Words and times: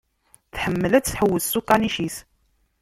Tḥemmel 0.53 0.91
ad 0.93 1.03
tḥewwes 1.05 1.45
s 1.51 1.53
ukanic-is. 1.59 2.17